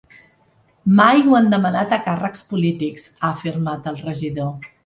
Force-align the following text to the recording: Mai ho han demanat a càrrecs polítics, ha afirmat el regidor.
Mai 0.99 1.21
ho 1.27 1.37
han 1.41 1.51
demanat 1.53 1.93
a 1.97 2.01
càrrecs 2.07 2.43
polítics, 2.55 3.07
ha 3.21 3.33
afirmat 3.37 3.91
el 3.93 4.03
regidor. 4.09 4.71